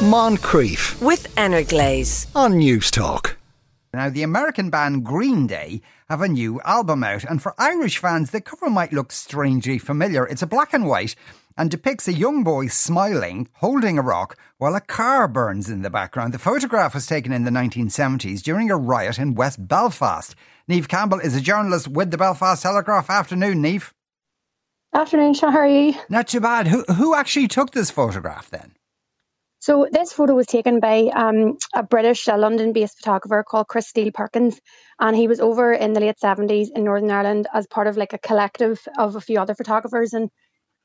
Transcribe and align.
Moncrieff 0.00 0.98
with 1.02 1.26
Energlaze. 1.36 2.26
on 2.34 2.56
News 2.56 2.90
Talk. 2.90 3.36
Now, 3.92 4.08
the 4.08 4.22
American 4.22 4.70
band 4.70 5.04
Green 5.04 5.46
Day 5.46 5.82
have 6.08 6.22
a 6.22 6.28
new 6.28 6.58
album 6.62 7.04
out, 7.04 7.22
and 7.24 7.42
for 7.42 7.54
Irish 7.58 7.98
fans, 7.98 8.30
the 8.30 8.40
cover 8.40 8.70
might 8.70 8.94
look 8.94 9.12
strangely 9.12 9.76
familiar. 9.78 10.26
It's 10.26 10.40
a 10.40 10.46
black 10.46 10.72
and 10.72 10.86
white 10.86 11.16
and 11.58 11.70
depicts 11.70 12.08
a 12.08 12.14
young 12.14 12.42
boy 12.42 12.68
smiling, 12.68 13.50
holding 13.56 13.98
a 13.98 14.02
rock, 14.02 14.38
while 14.56 14.74
a 14.74 14.80
car 14.80 15.28
burns 15.28 15.68
in 15.68 15.82
the 15.82 15.90
background. 15.90 16.32
The 16.32 16.38
photograph 16.38 16.94
was 16.94 17.06
taken 17.06 17.30
in 17.30 17.44
the 17.44 17.50
1970s 17.50 18.42
during 18.42 18.70
a 18.70 18.78
riot 18.78 19.18
in 19.18 19.34
West 19.34 19.68
Belfast. 19.68 20.34
Niamh 20.66 20.88
Campbell 20.88 21.20
is 21.20 21.36
a 21.36 21.42
journalist 21.42 21.88
with 21.88 22.10
the 22.10 22.16
Belfast 22.16 22.62
Telegraph. 22.62 23.10
Afternoon, 23.10 23.62
Niamh. 23.62 23.92
Afternoon, 24.94 25.34
Sean. 25.34 25.52
How 25.52 25.58
are 25.58 25.68
you? 25.68 25.94
Not 26.08 26.28
too 26.28 26.40
bad. 26.40 26.68
Who, 26.68 26.84
who 26.84 27.14
actually 27.14 27.48
took 27.48 27.72
this 27.72 27.90
photograph 27.90 28.48
then? 28.48 28.72
So 29.60 29.86
this 29.92 30.10
photo 30.12 30.34
was 30.34 30.46
taken 30.46 30.80
by 30.80 31.10
um, 31.14 31.58
a 31.74 31.82
British, 31.82 32.26
a 32.28 32.38
London-based 32.38 32.96
photographer 32.96 33.44
called 33.46 33.68
Chris 33.68 33.88
Steele 33.88 34.10
Perkins, 34.10 34.58
and 34.98 35.14
he 35.14 35.28
was 35.28 35.38
over 35.38 35.70
in 35.72 35.92
the 35.92 36.00
late 36.00 36.18
seventies 36.18 36.70
in 36.74 36.84
Northern 36.84 37.10
Ireland 37.10 37.46
as 37.52 37.66
part 37.66 37.86
of 37.86 37.98
like 37.98 38.14
a 38.14 38.18
collective 38.18 38.80
of 38.98 39.16
a 39.16 39.20
few 39.20 39.38
other 39.38 39.54
photographers, 39.54 40.14
and 40.14 40.30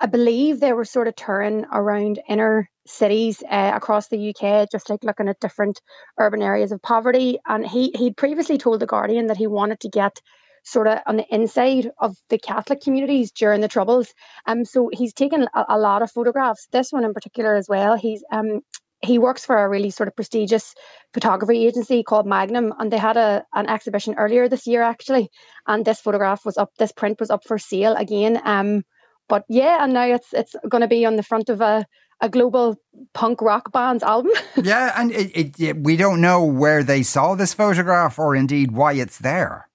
I 0.00 0.06
believe 0.06 0.58
they 0.58 0.72
were 0.72 0.86
sort 0.86 1.06
of 1.06 1.14
touring 1.16 1.66
around 1.70 2.18
inner 2.26 2.68
cities 2.86 3.42
uh, 3.48 3.72
across 3.74 4.08
the 4.08 4.30
UK, 4.34 4.68
just 4.72 4.88
like 4.88 5.04
looking 5.04 5.28
at 5.28 5.38
different 5.38 5.80
urban 6.18 6.40
areas 6.42 6.72
of 6.72 6.80
poverty. 6.80 7.38
And 7.46 7.66
he 7.66 7.92
he'd 7.94 8.16
previously 8.16 8.56
told 8.56 8.80
the 8.80 8.86
Guardian 8.86 9.26
that 9.26 9.36
he 9.36 9.46
wanted 9.46 9.80
to 9.80 9.90
get 9.90 10.18
sort 10.62 10.86
of 10.86 10.98
on 11.06 11.16
the 11.16 11.34
inside 11.34 11.90
of 11.98 12.16
the 12.28 12.38
Catholic 12.38 12.80
communities 12.80 13.32
during 13.32 13.60
the 13.60 13.68
Troubles. 13.68 14.12
Um, 14.46 14.64
so 14.64 14.90
he's 14.92 15.12
taken 15.12 15.46
a, 15.54 15.64
a 15.70 15.78
lot 15.78 16.02
of 16.02 16.10
photographs. 16.10 16.68
This 16.72 16.92
one 16.92 17.04
in 17.04 17.14
particular 17.14 17.54
as 17.54 17.68
well. 17.68 17.96
He's 17.96 18.24
um 18.30 18.60
he 19.04 19.18
works 19.18 19.44
for 19.44 19.56
a 19.56 19.68
really 19.68 19.90
sort 19.90 20.08
of 20.08 20.14
prestigious 20.14 20.74
photography 21.12 21.66
agency 21.66 22.04
called 22.04 22.26
Magnum, 22.26 22.72
and 22.78 22.92
they 22.92 22.98
had 22.98 23.16
a 23.16 23.44
an 23.52 23.68
exhibition 23.68 24.14
earlier 24.14 24.48
this 24.48 24.66
year 24.66 24.82
actually, 24.82 25.28
and 25.66 25.84
this 25.84 26.00
photograph 26.00 26.44
was 26.44 26.56
up. 26.56 26.70
This 26.78 26.92
print 26.92 27.20
was 27.20 27.30
up 27.30 27.44
for 27.44 27.58
sale 27.58 27.94
again. 27.94 28.40
Um, 28.44 28.82
but 29.28 29.44
yeah, 29.48 29.82
and 29.82 29.92
now 29.92 30.04
it's 30.04 30.32
it's 30.32 30.54
going 30.68 30.82
to 30.82 30.88
be 30.88 31.04
on 31.04 31.16
the 31.16 31.22
front 31.22 31.48
of 31.48 31.60
a 31.60 31.84
a 32.20 32.28
global 32.28 32.76
punk 33.12 33.42
rock 33.42 33.72
band's 33.72 34.04
album. 34.04 34.32
yeah, 34.62 34.92
and 34.96 35.10
it, 35.10 35.30
it, 35.34 35.60
it, 35.60 35.76
we 35.82 35.96
don't 35.96 36.20
know 36.20 36.44
where 36.44 36.84
they 36.84 37.02
saw 37.02 37.34
this 37.34 37.52
photograph 37.52 38.18
or 38.18 38.36
indeed 38.36 38.70
why 38.70 38.92
it's 38.92 39.18
there. 39.18 39.68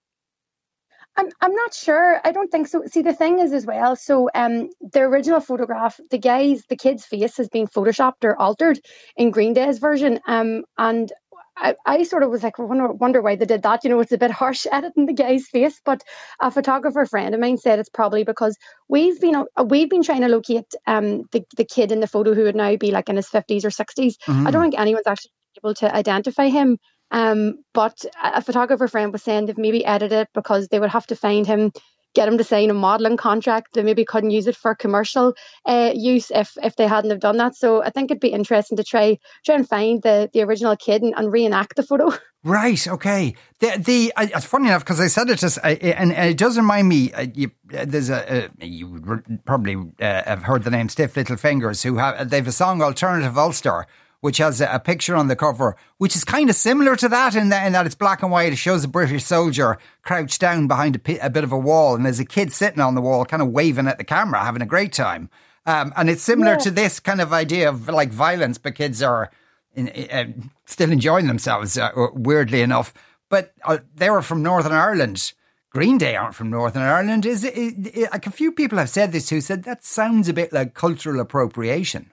I'm 1.17 1.29
I'm 1.41 1.53
not 1.53 1.73
sure. 1.73 2.21
I 2.23 2.31
don't 2.31 2.51
think 2.51 2.67
so. 2.67 2.83
See, 2.85 3.01
the 3.01 3.13
thing 3.13 3.39
is 3.39 3.51
as 3.51 3.65
well. 3.65 3.95
So, 3.95 4.29
um, 4.35 4.69
the 4.79 5.01
original 5.01 5.39
photograph, 5.39 5.99
the 6.11 6.19
guy's, 6.19 6.63
the 6.65 6.75
kid's 6.75 7.05
face 7.05 7.37
has 7.37 7.49
been 7.49 7.67
photoshopped 7.67 8.23
or 8.23 8.39
altered 8.39 8.79
in 9.15 9.31
Green 9.31 9.53
Day's 9.53 9.79
version. 9.79 10.19
Um, 10.27 10.63
and 10.77 11.11
I, 11.57 11.75
I 11.85 12.03
sort 12.03 12.21
of 12.21 12.29
was 12.29 12.43
like, 12.43 12.59
wonder, 12.59 12.91
wonder 12.91 13.21
why 13.21 13.35
they 13.35 13.45
did 13.45 13.63
that. 13.63 13.83
You 13.83 13.89
know, 13.89 13.99
it's 13.99 14.11
a 14.11 14.17
bit 14.17 14.31
harsh 14.43 14.67
editing 14.71 15.07
the 15.07 15.13
guy's 15.13 15.47
face. 15.47 15.81
But 15.83 16.03
a 16.39 16.51
photographer 16.51 17.05
friend 17.05 17.33
of 17.33 17.41
mine 17.41 17.57
said 17.57 17.79
it's 17.79 17.89
probably 17.89 18.23
because 18.23 18.55
we've 18.87 19.19
been 19.19 19.35
uh, 19.35 19.63
we've 19.63 19.89
been 19.89 20.03
trying 20.03 20.21
to 20.21 20.27
locate 20.27 20.71
um 20.85 21.23
the 21.31 21.43
the 21.57 21.65
kid 21.65 21.91
in 21.91 21.99
the 21.99 22.07
photo 22.07 22.33
who 22.33 22.43
would 22.43 22.55
now 22.55 22.75
be 22.75 22.91
like 22.91 23.09
in 23.09 23.15
his 23.15 23.27
fifties 23.27 23.65
or 23.65 23.69
60s 23.69 24.15
I 24.27 24.51
don't 24.51 24.61
think 24.61 24.79
anyone's 24.79 25.07
actually 25.07 25.31
able 25.57 25.73
to 25.75 25.93
identify 25.93 26.49
him. 26.49 26.77
Um, 27.11 27.63
but 27.73 28.03
a 28.23 28.41
photographer 28.41 28.87
friend 28.87 29.11
was 29.11 29.23
saying 29.23 29.45
they've 29.45 29.57
maybe 29.57 29.85
edited 29.85 30.17
it 30.17 30.29
because 30.33 30.67
they 30.67 30.79
would 30.79 30.89
have 30.89 31.07
to 31.07 31.15
find 31.15 31.47
him, 31.47 31.71
get 32.13 32.27
him 32.27 32.37
to 32.37 32.43
sign 32.43 32.69
a 32.69 32.73
modelling 32.73 33.17
contract. 33.17 33.73
They 33.73 33.83
maybe 33.83 34.05
couldn't 34.05 34.31
use 34.31 34.47
it 34.47 34.55
for 34.55 34.75
commercial 34.75 35.33
uh, 35.65 35.91
use 35.95 36.31
if 36.31 36.57
if 36.61 36.75
they 36.75 36.87
hadn't 36.87 37.11
have 37.11 37.19
done 37.19 37.37
that. 37.37 37.55
So 37.55 37.83
I 37.83 37.89
think 37.89 38.11
it'd 38.11 38.19
be 38.19 38.29
interesting 38.29 38.77
to 38.77 38.83
try 38.83 39.17
try 39.45 39.55
and 39.55 39.67
find 39.67 40.01
the 40.01 40.29
the 40.33 40.41
original 40.41 40.75
kid 40.75 41.01
and, 41.01 41.13
and 41.15 41.31
reenact 41.31 41.75
the 41.75 41.83
photo. 41.83 42.11
Right. 42.43 42.87
Okay. 42.87 43.35
The 43.59 43.77
the 43.77 44.13
uh, 44.15 44.27
it's 44.33 44.45
funny 44.45 44.69
enough 44.69 44.85
because 44.85 45.01
I 45.01 45.07
said 45.07 45.29
it 45.29 45.37
just 45.37 45.57
uh, 45.57 45.67
and, 45.67 46.13
and 46.13 46.29
it 46.29 46.37
does 46.37 46.55
remind 46.55 46.87
me. 46.87 47.11
Uh, 47.11 47.25
you, 47.33 47.51
uh, 47.77 47.83
there's 47.85 48.09
a 48.09 48.45
uh, 48.45 48.47
you 48.61 48.87
would 48.87 49.43
probably 49.43 49.75
uh, 49.75 50.23
have 50.23 50.43
heard 50.43 50.63
the 50.63 50.69
name 50.69 50.87
Stiff 50.87 51.17
Little 51.17 51.35
Fingers 51.35 51.83
who 51.83 51.97
have 51.97 52.29
they've 52.29 52.47
a 52.47 52.53
song 52.53 52.81
Alternative 52.81 53.37
Ulster 53.37 53.85
which 54.21 54.37
has 54.39 54.59
a, 54.61 54.81
picture 54.83 55.15
on 55.15 55.27
the 55.27 55.35
cover 55.35 55.75
which 55.97 56.15
is 56.15 56.23
kind 56.23 56.49
of 56.49 56.55
similar 56.55 56.95
to 56.95 57.07
that 57.09 57.35
in 57.35 57.49
that 57.49 57.65
in 57.67 57.73
that 57.73 57.85
it's 57.85 57.95
black 57.95 58.21
and 58.23 58.31
white. 58.31 58.51
It 58.53 58.57
shows 58.57 58.83
a 58.83 58.87
British 58.87 59.23
soldier 59.23 59.77
crouched 60.01 60.41
down 60.41 60.67
behind 60.67 60.95
a, 61.07 61.25
a 61.25 61.29
bit 61.29 61.43
of 61.43 61.51
a 61.51 61.57
wall 61.59 61.95
and 61.95 62.05
there's 62.05 62.19
a 62.19 62.25
kid 62.25 62.51
sitting 62.51 62.79
on 62.81 62.95
the 62.95 63.01
wall, 63.01 63.25
kind 63.25 63.41
of 63.43 63.49
waving 63.49 63.87
at 63.87 63.97
the 63.97 64.03
camera, 64.03 64.43
having 64.43 64.61
a 64.61 64.65
great 64.65 64.93
time. 64.93 65.29
Um, 65.65 65.91
and 65.97 66.09
it's 66.09 66.21
similar 66.23 66.53
Yeah. 66.53 66.57
to 66.59 66.71
this 66.71 66.99
kind 66.99 67.19
of 67.21 67.33
idea 67.33 67.67
of 67.69 67.89
like 67.89 68.09
violence, 68.09 68.57
but 68.57 68.75
kids 68.75 69.03
are 69.03 69.29
in, 69.75 69.89
uh, 69.89 70.25
still 70.65 70.91
enjoying 70.91 71.27
themselves, 71.27 71.77
uh, 71.77 71.89
weirdly 72.13 72.61
enough. 72.61 72.93
But 73.29 73.53
uh, 73.65 73.79
they 73.93 74.09
were 74.09 74.21
from 74.21 74.41
Northern 74.41 74.71
Ireland. 74.71 75.33
Green 75.69 75.97
Day 75.97 76.15
aren't 76.15 76.33
from 76.33 76.49
Northern 76.49 76.81
Ireland. 76.81 77.25
Is 77.25 77.43
it, 77.43 77.55
it, 77.57 77.97
it- 77.97 78.11
like 78.11 78.25
a 78.25 78.31
few 78.31 78.51
people 78.53 78.77
have 78.77 78.89
said 78.89 79.11
this 79.11 79.29
who 79.29 79.41
said 79.41 79.63
that 79.65 79.83
sounds 79.83 80.29
a 80.29 80.33
bit 80.33 80.53
like 80.53 80.73
cultural 80.73 81.19
appropriation. 81.19 82.11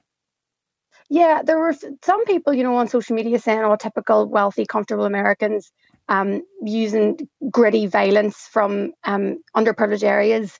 Yeah, 1.10 1.42
there 1.44 1.58
were 1.58 1.74
some 2.02 2.24
people, 2.24 2.54
you 2.54 2.62
know, 2.62 2.76
on 2.76 2.88
social 2.88 3.14
media 3.14 3.38
saying, 3.38 3.60
"Oh, 3.60 3.76
typical 3.76 4.26
wealthy, 4.26 4.64
comfortable 4.66 5.04
Americans 5.04 5.70
um, 6.08 6.42
using 6.62 7.18
gritty 7.50 7.86
violence 7.86 8.48
from 8.50 8.92
um, 9.04 9.38
underprivileged 9.56 10.02
areas 10.02 10.58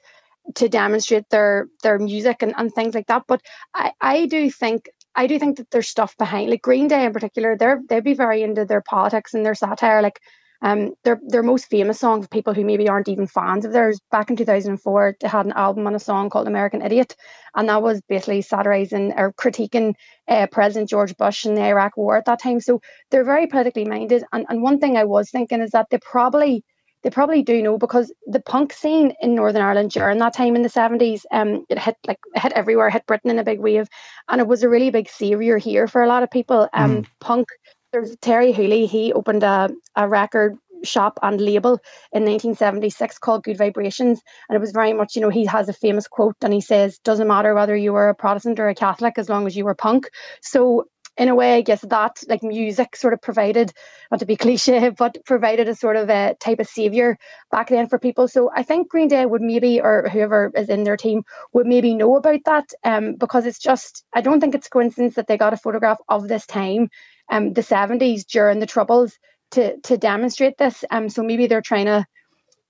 to 0.56 0.68
demonstrate 0.68 1.28
their 1.30 1.68
their 1.82 1.98
music 1.98 2.42
and, 2.42 2.54
and 2.56 2.72
things 2.74 2.94
like 2.94 3.06
that." 3.06 3.24
But 3.26 3.40
I, 3.74 3.92
I 4.00 4.26
do 4.26 4.50
think 4.50 4.90
I 5.14 5.26
do 5.26 5.38
think 5.38 5.56
that 5.58 5.70
there's 5.70 5.88
stuff 5.88 6.16
behind, 6.18 6.50
like 6.50 6.62
Green 6.62 6.88
Day 6.88 7.04
in 7.06 7.12
particular. 7.12 7.56
They're 7.56 7.80
they'd 7.88 8.04
be 8.04 8.14
very 8.14 8.42
into 8.42 8.66
their 8.66 8.82
politics 8.82 9.32
and 9.34 9.46
their 9.46 9.54
satire. 9.54 10.02
Like 10.02 10.20
um, 10.64 10.94
their 11.04 11.20
their 11.28 11.42
most 11.42 11.66
famous 11.66 12.00
song 12.00 12.22
for 12.22 12.28
people 12.28 12.54
who 12.54 12.64
maybe 12.64 12.88
aren't 12.88 13.08
even 13.08 13.26
fans 13.26 13.66
of 13.66 13.72
theirs. 13.72 14.00
Back 14.10 14.30
in 14.30 14.36
2004, 14.36 15.16
they 15.20 15.28
had 15.28 15.44
an 15.44 15.52
album 15.52 15.86
on 15.86 15.94
a 15.94 16.00
song 16.00 16.30
called 16.30 16.48
"American 16.48 16.80
Idiot," 16.80 17.14
and 17.54 17.68
that 17.68 17.82
was 17.82 18.00
basically 18.08 18.40
satirizing 18.40 19.12
or 19.12 19.34
critiquing 19.34 19.94
uh, 20.26 20.46
President 20.50 20.88
George 20.88 21.16
Bush 21.18 21.44
and 21.44 21.54
the 21.54 21.62
Iraq 21.62 21.98
War 21.98 22.16
at 22.16 22.24
that 22.24 22.42
time. 22.42 22.60
So 22.60 22.80
they're 23.10 23.24
very 23.24 23.46
politically 23.46 23.84
minded. 23.84 24.24
And 24.32 24.46
and 24.48 24.62
one 24.62 24.78
thing 24.80 24.96
I 24.96 25.04
was 25.04 25.30
thinking 25.30 25.60
is 25.60 25.72
that 25.72 25.88
they 25.90 25.98
probably 25.98 26.64
they 27.02 27.10
probably 27.10 27.42
do 27.42 27.60
know 27.60 27.76
because 27.76 28.10
the 28.26 28.40
punk 28.40 28.72
scene 28.72 29.12
in 29.20 29.34
Northern 29.34 29.60
Ireland 29.60 29.90
during 29.90 30.16
that 30.18 30.32
time 30.32 30.56
in 30.56 30.62
the 30.62 30.70
70s, 30.70 31.26
um, 31.30 31.66
it 31.68 31.78
hit 31.78 31.96
like 32.06 32.18
it 32.34 32.40
hit 32.40 32.52
everywhere, 32.52 32.88
hit 32.88 33.04
Britain 33.04 33.30
in 33.30 33.38
a 33.38 33.44
big 33.44 33.60
wave, 33.60 33.86
and 34.30 34.40
it 34.40 34.46
was 34.46 34.62
a 34.62 34.68
really 34.70 34.90
big 34.90 35.10
savior 35.10 35.58
here 35.58 35.86
for 35.86 36.02
a 36.02 36.08
lot 36.08 36.22
of 36.22 36.30
people. 36.30 36.70
Um, 36.72 37.04
punk. 37.20 37.48
There's 37.94 38.16
Terri 38.16 38.52
Hooley. 38.52 38.86
He 38.86 39.12
opened 39.12 39.44
a 39.44 39.70
a 39.94 40.08
record 40.08 40.56
shop 40.82 41.20
and 41.22 41.40
label 41.40 41.78
in 42.12 42.24
1976 42.24 43.18
called 43.18 43.44
Good 43.44 43.56
Vibrations, 43.56 44.20
and 44.48 44.56
it 44.56 44.58
was 44.58 44.72
very 44.72 44.92
much, 44.92 45.14
you 45.14 45.22
know, 45.22 45.30
he 45.30 45.44
has 45.44 45.68
a 45.68 45.72
famous 45.72 46.08
quote, 46.08 46.34
and 46.42 46.52
he 46.52 46.60
says, 46.60 46.98
"Doesn't 46.98 47.28
matter 47.28 47.54
whether 47.54 47.76
you 47.76 47.92
were 47.92 48.08
a 48.08 48.14
Protestant 48.16 48.58
or 48.58 48.68
a 48.68 48.74
Catholic, 48.74 49.16
as 49.16 49.28
long 49.28 49.46
as 49.46 49.56
you 49.56 49.64
were 49.64 49.76
punk." 49.76 50.10
So 50.42 50.88
in 51.16 51.28
a 51.28 51.36
way, 51.36 51.54
I 51.54 51.60
guess 51.60 51.82
that 51.82 52.20
like 52.28 52.42
music 52.42 52.96
sort 52.96 53.14
of 53.14 53.22
provided, 53.22 53.72
not 54.10 54.18
to 54.18 54.26
be 54.26 54.34
cliche, 54.44 54.88
but 54.88 55.24
provided 55.24 55.68
a 55.68 55.76
sort 55.76 55.94
of 55.94 56.10
a 56.10 56.34
type 56.40 56.58
of 56.58 56.66
savior 56.66 57.16
back 57.52 57.68
then 57.68 57.88
for 57.88 58.00
people. 58.00 58.26
So 58.26 58.50
I 58.52 58.64
think 58.64 58.88
Green 58.88 59.06
Day 59.06 59.24
would 59.24 59.40
maybe, 59.40 59.80
or 59.80 60.08
whoever 60.08 60.50
is 60.56 60.68
in 60.68 60.82
their 60.82 60.96
team, 60.96 61.22
would 61.52 61.68
maybe 61.68 61.94
know 61.94 62.16
about 62.16 62.40
that, 62.46 62.70
um, 62.82 63.14
because 63.14 63.46
it's 63.46 63.60
just 63.60 64.04
I 64.12 64.20
don't 64.20 64.40
think 64.40 64.56
it's 64.56 64.68
coincidence 64.68 65.14
that 65.14 65.28
they 65.28 65.38
got 65.38 65.52
a 65.52 65.56
photograph 65.64 65.98
of 66.08 66.26
this 66.26 66.44
time, 66.44 66.88
um, 67.30 67.52
the 67.52 67.62
seventies 67.62 68.24
during 68.24 68.60
the 68.60 68.66
Troubles 68.66 69.18
to 69.52 69.78
to 69.82 69.96
demonstrate 69.96 70.58
this. 70.58 70.84
Um, 70.90 71.08
so 71.08 71.22
maybe 71.22 71.46
they're 71.46 71.62
trying 71.62 71.86
to 71.86 72.06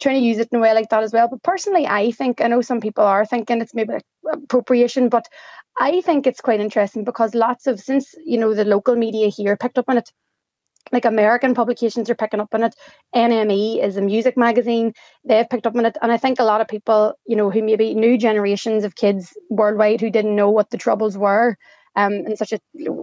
trying 0.00 0.20
to 0.20 0.26
use 0.26 0.38
it 0.38 0.48
in 0.52 0.58
a 0.58 0.60
way 0.60 0.74
like 0.74 0.88
that 0.90 1.02
as 1.02 1.12
well. 1.12 1.28
But 1.28 1.42
personally, 1.42 1.86
I 1.86 2.10
think 2.10 2.40
I 2.40 2.48
know 2.48 2.60
some 2.60 2.80
people 2.80 3.04
are 3.04 3.24
thinking 3.24 3.60
it's 3.60 3.74
maybe 3.74 3.94
appropriation, 4.30 5.08
but 5.08 5.26
I 5.78 6.00
think 6.00 6.26
it's 6.26 6.40
quite 6.40 6.60
interesting 6.60 7.04
because 7.04 7.34
lots 7.34 7.66
of 7.66 7.80
since 7.80 8.14
you 8.24 8.38
know 8.38 8.54
the 8.54 8.64
local 8.64 8.96
media 8.96 9.28
here 9.28 9.56
picked 9.56 9.78
up 9.78 9.88
on 9.88 9.98
it. 9.98 10.10
Like 10.92 11.06
American 11.06 11.54
publications 11.54 12.10
are 12.10 12.14
picking 12.14 12.40
up 12.40 12.52
on 12.52 12.64
it. 12.64 12.74
NME 13.16 13.82
is 13.82 13.96
a 13.96 14.02
music 14.02 14.36
magazine. 14.36 14.92
They've 15.24 15.48
picked 15.48 15.66
up 15.66 15.74
on 15.76 15.86
it. 15.86 15.96
And 16.02 16.12
I 16.12 16.18
think 16.18 16.38
a 16.38 16.44
lot 16.44 16.60
of 16.60 16.68
people, 16.68 17.14
you 17.24 17.36
know, 17.36 17.50
who 17.50 17.62
maybe 17.62 17.94
new 17.94 18.18
generations 18.18 18.84
of 18.84 18.94
kids 18.94 19.32
worldwide 19.48 20.02
who 20.02 20.10
didn't 20.10 20.36
know 20.36 20.50
what 20.50 20.68
the 20.68 20.76
troubles 20.76 21.16
were, 21.16 21.56
um, 21.96 22.12
in 22.12 22.36
such 22.36 22.52
a 22.52 22.60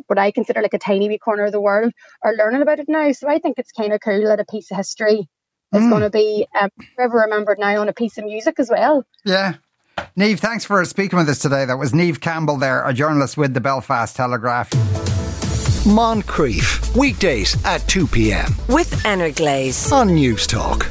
what 0.07 0.19
I 0.19 0.31
consider 0.31 0.61
like 0.61 0.73
a 0.73 0.79
tiny 0.79 1.07
wee 1.07 1.17
corner 1.17 1.45
of 1.45 1.51
the 1.51 1.61
world, 1.61 1.93
are 2.23 2.33
learning 2.35 2.61
about 2.61 2.79
it 2.79 2.89
now. 2.89 3.11
So 3.11 3.29
I 3.29 3.39
think 3.39 3.57
it's 3.57 3.71
kind 3.71 3.93
of 3.93 4.01
cool 4.01 4.23
that 4.25 4.39
a 4.39 4.45
piece 4.45 4.71
of 4.71 4.77
history 4.77 5.27
is 5.73 5.89
going 5.89 6.01
to 6.01 6.09
be 6.09 6.47
um, 6.59 6.69
forever 6.95 7.19
remembered 7.19 7.59
now 7.59 7.79
on 7.79 7.88
a 7.88 7.93
piece 7.93 8.17
of 8.17 8.25
music 8.25 8.59
as 8.59 8.69
well. 8.69 9.05
Yeah. 9.23 9.55
Niamh, 10.17 10.39
thanks 10.39 10.65
for 10.65 10.83
speaking 10.85 11.17
with 11.17 11.29
us 11.29 11.39
today. 11.39 11.65
That 11.65 11.77
was 11.77 11.93
Niamh 11.93 12.19
Campbell 12.19 12.57
there, 12.57 12.85
a 12.85 12.93
journalist 12.93 13.38
with 13.38 13.53
the 13.53 13.61
Belfast 13.61 14.15
Telegraph. 14.15 14.69
Moncrieff, 15.85 16.95
weekdays 16.95 17.57
at 17.65 17.88
2 17.88 18.07
p.m. 18.07 18.53
With 18.67 19.03
Energlaze. 19.05 19.91
on 19.91 20.13
News 20.13 20.45
Talk. 20.45 20.88